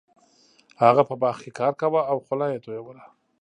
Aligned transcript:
هغه 0.83 1.01
په 1.09 1.15
باغ 1.21 1.35
کې 1.43 1.51
کار 1.59 1.73
کاوه 1.79 2.01
او 2.11 2.17
خوله 2.25 2.47
یې 2.53 2.63
تویوله. 2.63 3.03